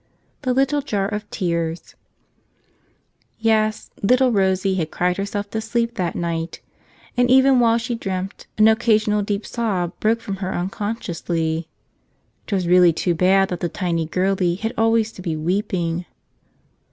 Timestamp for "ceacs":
1.29-1.93